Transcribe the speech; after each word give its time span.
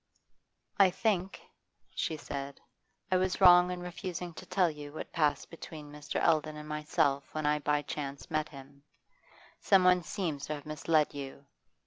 'I 0.79 0.89
think,' 0.89 1.41
she 1.93 2.17
said, 2.17 2.59
'I 3.11 3.17
was 3.17 3.39
wrong 3.39 3.69
in 3.69 3.81
refusing 3.83 4.33
to 4.33 4.47
tell 4.47 4.71
you 4.71 4.91
what 4.91 5.11
passed 5.11 5.51
between 5.51 5.91
Mr. 5.91 6.19
Eldon 6.19 6.57
and 6.57 6.67
myself 6.67 7.29
when 7.35 7.45
I 7.45 7.59
by 7.59 7.83
chance 7.83 8.31
met 8.31 8.49
him. 8.49 8.81
Someone 9.59 10.01
seems 10.01 10.47
to 10.47 10.55
have 10.55 10.65
misled 10.65 11.13
you. 11.13 11.45